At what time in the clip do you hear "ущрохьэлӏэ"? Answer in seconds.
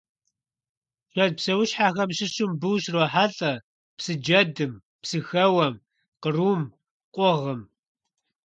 2.71-3.53